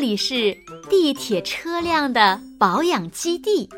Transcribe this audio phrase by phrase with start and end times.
[0.00, 0.56] 里是
[0.88, 3.68] 地铁车辆的保养基地，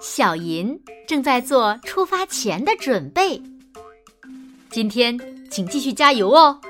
[0.00, 0.78] 小银
[1.08, 3.42] 正在做出发前的准备。
[4.70, 5.18] 今天
[5.50, 6.60] 请继续加油哦！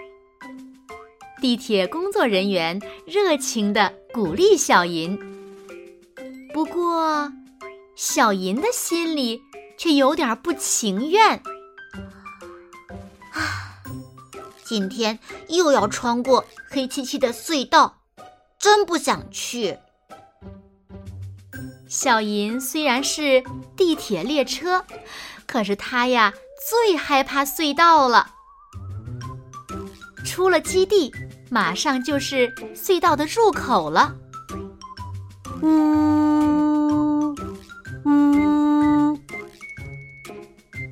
[1.41, 5.19] 地铁工作人员热情的鼓励小银。
[6.53, 7.33] 不过，
[7.97, 9.43] 小银的心里
[9.77, 11.43] 却有点不情愿。
[13.33, 13.83] 啊，
[14.63, 15.19] 今天
[15.49, 18.04] 又要穿过黑漆漆的隧道。
[18.59, 19.79] 真不想去。
[21.89, 23.45] 小银虽然是
[23.77, 24.85] 地铁列车，
[25.47, 26.33] 可是他呀
[26.69, 28.33] 最害怕隧道了。
[30.25, 31.15] 出了基地，
[31.51, 34.17] 马上就是隧道的入口了。
[35.63, 37.35] 呜
[38.05, 39.19] 呜，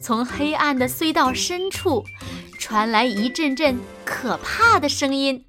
[0.01, 2.05] 从黑暗的隧道深处
[2.59, 5.45] 传来一阵阵可怕的声音。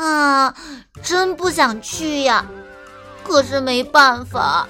[0.00, 0.54] 啊，
[1.02, 2.46] 真不想去呀！
[3.22, 4.66] 可是没办法。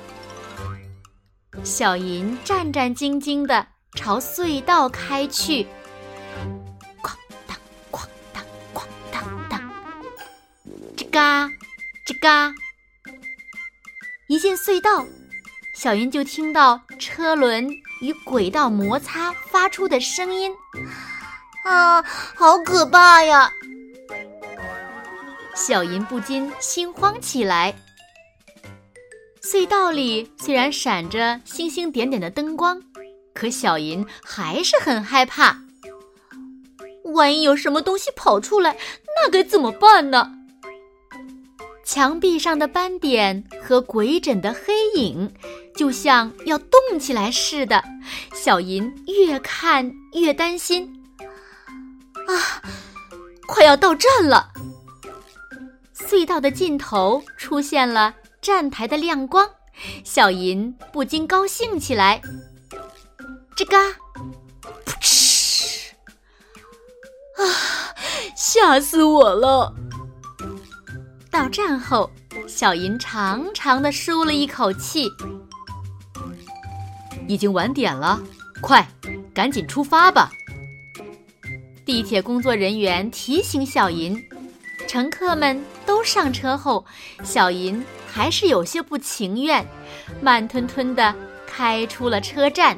[1.63, 3.65] 小银战战兢兢地
[3.95, 5.69] 朝隧道开去，
[7.01, 7.13] 哐
[7.47, 7.57] 当，
[7.93, 8.43] 哐当，
[8.75, 9.61] 哐当当，
[10.97, 11.47] 吱嘎，
[12.07, 12.53] 吱嘎。
[14.29, 15.07] 一进隧道，
[15.77, 17.71] 小银就听到车轮
[18.01, 20.53] 与轨道摩擦发出的声音。
[21.65, 22.03] 啊，
[22.35, 23.53] 好可怕呀！
[25.61, 27.77] 小银不禁心慌起来。
[29.43, 32.83] 隧道里虽然闪着星星点点的灯光，
[33.35, 35.59] 可小银还是很害怕。
[37.13, 40.33] 万一有什么东西跑出来，那该怎么办呢？
[41.85, 45.31] 墙壁上的斑点和鬼枕的黑影，
[45.77, 47.85] 就像要动起来似的。
[48.33, 50.91] 小银越看越担心。
[52.27, 52.63] 啊，
[53.47, 54.49] 快要到站了！
[56.09, 59.49] 隧道的尽头出现了站台的亮光，
[60.05, 62.21] 小银不禁高兴起来。
[63.57, 63.79] 吱嘎，
[64.85, 65.93] 噗嗤！
[67.37, 67.45] 啊，
[68.35, 69.75] 吓死我了！
[71.31, 72.11] 到站后，
[72.49, 75.09] 小银长长的舒了一口气。
[77.29, 78.21] 已经晚点了，
[78.61, 78.89] 快，
[79.33, 80.31] 赶紧出发吧！
[81.85, 84.21] 地铁工作人员提醒小银。
[84.91, 86.85] 乘客们都上车后，
[87.23, 89.65] 小银还是有些不情愿，
[90.21, 91.15] 慢吞吞地
[91.47, 92.77] 开出了车站。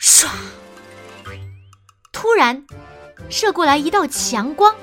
[0.00, 0.26] 唰！
[2.12, 2.64] 突然，
[3.28, 4.74] 射过来一道强光，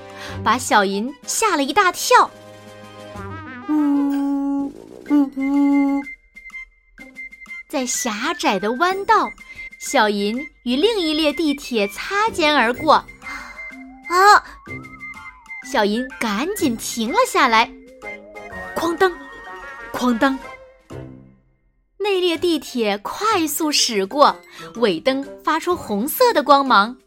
[0.43, 2.29] 把小银吓了一大跳。
[3.69, 4.67] 呜
[5.09, 6.01] 呜呜！
[7.67, 9.27] 在狭窄的弯道，
[9.79, 12.93] 小银与另一列地铁擦肩而过。
[12.93, 14.43] 啊！
[15.71, 17.71] 小银赶紧停了下来，
[18.75, 19.15] 哐当，
[19.93, 20.39] 哐当。
[21.99, 24.35] 那列地铁快速驶过，
[24.77, 26.97] 尾灯发出红色的光芒，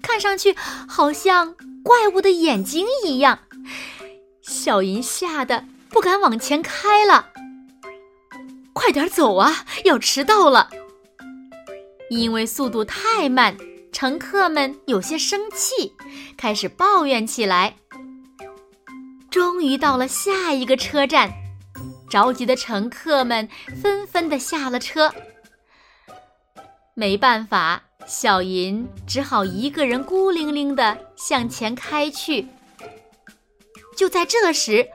[0.00, 0.54] 看上去
[0.86, 3.40] 好像怪物的眼睛一样。
[4.40, 7.26] 小银吓得不敢往前开了。
[8.72, 10.70] 快点走啊，要迟到了！
[12.08, 13.56] 因为速度太慢，
[13.90, 15.92] 乘客们有些生气，
[16.36, 17.74] 开始抱怨起来。
[19.32, 21.32] 终于到了下一个车站，
[22.10, 23.48] 着急的乘客们
[23.80, 25.10] 纷纷的下了车。
[26.92, 32.46] 没办法，小银只好一个人孤零零的向前开去。
[33.96, 34.86] 就在这时，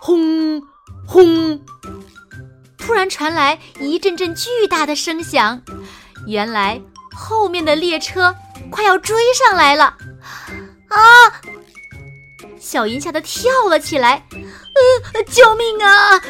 [0.00, 0.60] 轰
[1.08, 1.58] 轰！
[2.76, 5.62] 突然传来一阵阵巨大的声响，
[6.26, 6.78] 原来
[7.14, 8.36] 后面的列车
[8.70, 9.96] 快要追上来了！
[10.90, 11.00] 啊！
[12.58, 16.22] 小银吓得跳了起来，呃，救命啊！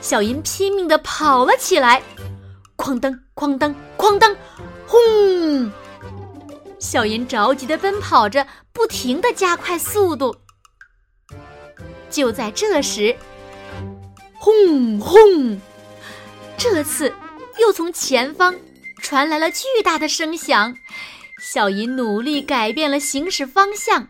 [0.00, 2.02] 小银拼命的跑了起来，
[2.76, 4.36] 哐当，哐当，哐当，
[4.86, 5.72] 轰！
[6.78, 10.36] 小银着急的奔跑着，不停的加快速度。
[12.10, 13.16] 就在这时，
[14.34, 15.60] 轰轰！
[16.56, 17.12] 这次
[17.58, 18.54] 又从前方
[19.02, 20.76] 传来了巨大的声响，
[21.40, 24.08] 小银努力改变了行驶方向。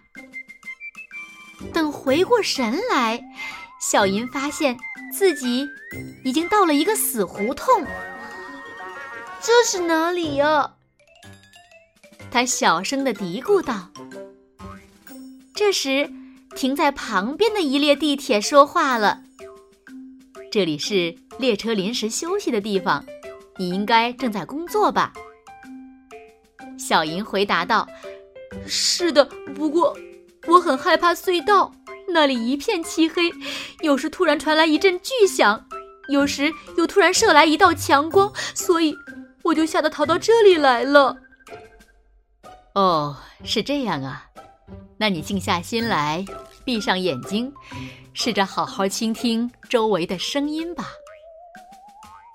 [2.05, 3.25] 回过神来，
[3.81, 4.77] 小银发现
[5.11, 5.67] 自己
[6.23, 7.83] 已经到了一个死胡同。
[9.41, 10.75] 这是哪里呀？
[12.31, 13.89] 他小声的嘀咕道。
[15.55, 16.11] 这时，
[16.55, 19.23] 停在旁边的一列地铁说话了
[20.53, 23.03] ：“这里是列车临时休息的地方，
[23.57, 25.15] 你应该正在工作吧？”
[26.77, 27.89] 小银回答道
[28.69, 29.25] ：“是的，
[29.55, 29.97] 不过
[30.47, 31.73] 我很害怕隧道，
[32.15, 33.31] 那里一片漆黑，
[33.83, 35.67] 有时突然传来一阵巨响，
[36.09, 38.97] 有时又突然射来一道强光，所以。”
[39.45, 41.19] 我就吓得逃到这里来了。
[42.75, 43.15] 哦，
[43.45, 44.25] 是这样啊，
[44.97, 46.25] 那你静下心来，
[46.65, 47.53] 闭上眼睛，
[48.15, 50.87] 试着好好倾听周围的声音吧。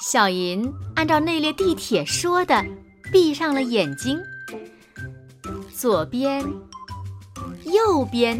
[0.06, 2.64] 小银按照那列地铁说的，
[3.12, 4.22] 闭上了眼睛。
[5.76, 6.46] 左边、
[7.66, 8.40] 右边、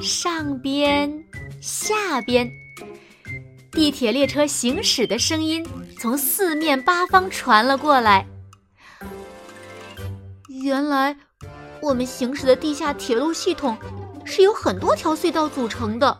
[0.00, 1.12] 上边、
[1.60, 2.50] 下边，
[3.70, 5.66] 地铁列车行驶的声音。
[5.98, 8.26] 从四面八方传了过来。
[10.48, 11.14] 原来，
[11.82, 13.76] 我们行驶的地下铁路系统
[14.24, 16.18] 是由很多条隧道组成的。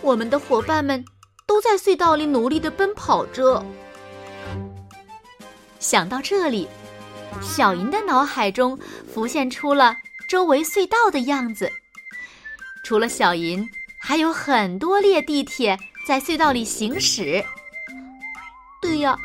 [0.00, 1.04] 我们的伙伴们
[1.44, 3.64] 都在隧道里努力的奔跑着。
[5.80, 6.68] 想到这里，
[7.42, 8.78] 小银的脑海中
[9.12, 9.96] 浮现出了
[10.28, 11.68] 周围隧道的样子。
[12.84, 15.76] 除了小银，还有很多列地铁
[16.06, 17.42] 在隧道里行驶。
[18.80, 19.18] 对呀，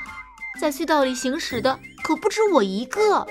[0.60, 3.28] 在隧道里行驶的可不止我一个。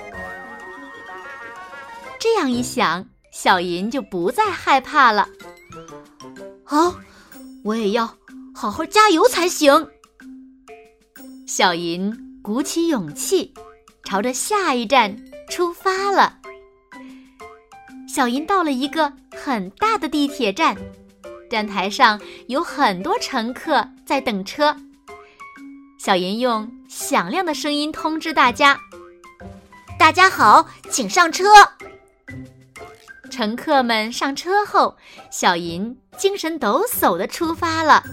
[2.19, 3.03] 这样一想，
[3.33, 5.27] 小银就不再害怕了。
[6.63, 6.95] 好，
[7.63, 8.15] 我也要
[8.53, 9.89] 好好加油才行。
[11.47, 13.51] 小银鼓起勇气，
[14.03, 15.17] 朝着下一站
[15.49, 16.37] 出发了。
[18.07, 19.11] 小银到了一个
[19.49, 20.77] 很大的地铁站，
[21.49, 24.77] 站台上有很多乘客在等车。
[25.97, 28.79] 小银用响亮的声音通知大家
[29.97, 31.45] ：“大家好，请上车。”
[33.31, 34.95] 乘客们上车后，
[35.31, 38.03] 小银精神抖擞地出发了。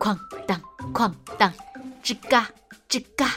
[0.00, 0.58] 哐当，
[0.94, 1.52] 哐当，
[2.02, 2.48] 吱嘎，
[2.88, 3.34] 吱嘎。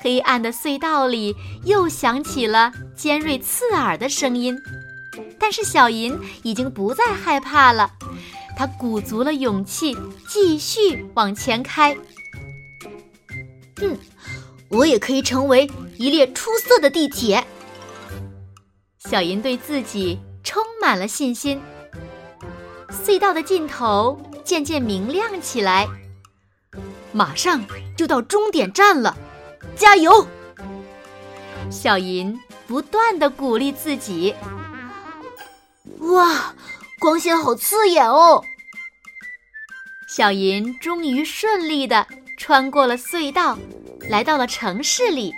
[0.00, 1.32] 黑暗的隧道里
[1.64, 4.58] 又响起了尖锐刺耳的声音，
[5.46, 7.90] 但是小银已经不再害怕了。
[8.56, 9.94] 他鼓足了勇气，
[10.26, 11.94] 继续往前开。
[13.82, 13.94] 嗯，
[14.70, 17.44] 我也可以成为一列出色的地铁。
[18.98, 21.60] 小银对自己充满了信心。
[22.90, 25.86] 隧道的尽头渐渐明亮起来，
[27.12, 27.62] 马上
[27.98, 29.14] 就到终点站了，
[29.76, 30.26] 加油！
[31.70, 32.34] 小银
[32.66, 34.34] 不断的鼓励自己。
[36.12, 36.54] 哇！
[37.00, 38.42] 光线好刺眼哦！
[40.08, 42.06] 小银终于顺利的
[42.38, 43.58] 穿过了隧道，
[44.08, 45.32] 来到了城市里。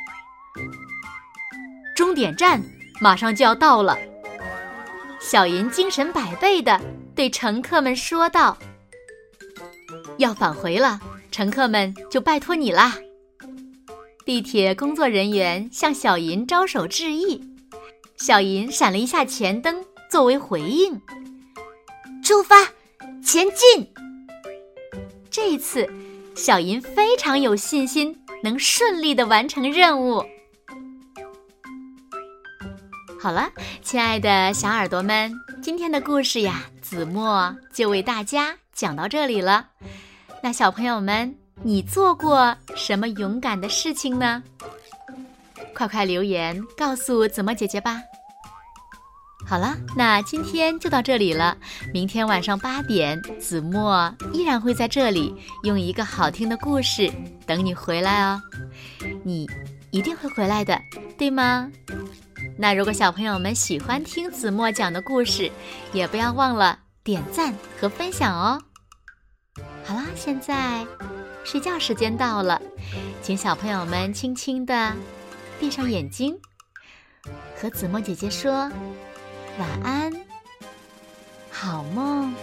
[1.97, 2.63] 终点站
[3.01, 3.97] 马上就要到了，
[5.19, 6.81] 小银精神百倍的
[7.15, 8.59] 对乘客们说道
[10.19, 12.97] ：“要返回了，乘客们就拜托你啦！”
[14.27, 17.41] 地铁工作人员向小银招手致意，
[18.19, 21.01] 小银闪了一下前灯作为回应。
[22.23, 22.57] 出发，
[23.23, 23.93] 前进！
[25.31, 25.89] 这一次，
[26.35, 30.25] 小银非常有信心能顺利的完成任务。
[33.19, 33.51] 好了，
[33.83, 35.33] 亲爱的小耳朵们，
[35.63, 39.69] 今天的故事呀，子墨就为大家讲到这里了。
[40.43, 44.43] 那小朋友们，你做过什么勇敢的事情呢？
[45.75, 48.01] 快快留言告诉子墨姐姐吧。
[49.49, 51.57] 好了，那今天就到这里了。
[51.95, 57.09] 明天晚上八点，子墨依然会在这里用一个好听的故事
[57.47, 58.43] 等你回来哦。
[59.23, 59.49] 你
[59.93, 60.77] 一定会回来的，
[61.17, 61.71] 对吗？
[62.59, 65.49] 那如果小朋友们喜欢听子墨讲的故事，
[65.93, 68.61] 也不要忘了点赞和分享哦。
[69.85, 70.85] 好啦，现在
[71.45, 72.61] 睡觉时间到了，
[73.23, 74.93] 请小朋友们轻轻的
[75.61, 76.37] 闭上眼睛，
[77.57, 78.69] 和子墨姐姐说。
[79.59, 80.13] 晚安，
[81.51, 82.35] 好梦。